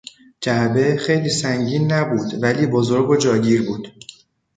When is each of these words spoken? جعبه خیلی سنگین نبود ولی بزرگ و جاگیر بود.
جعبه 0.41 0.97
خیلی 0.97 1.29
سنگین 1.29 1.91
نبود 1.91 2.43
ولی 2.43 2.65
بزرگ 2.67 3.09
و 3.09 3.15
جاگیر 3.17 3.65
بود. 3.67 3.87